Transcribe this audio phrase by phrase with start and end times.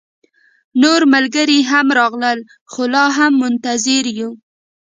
[0.81, 2.39] نور ملګري هم راغلل،
[2.71, 4.29] خو لا هم منتظر يو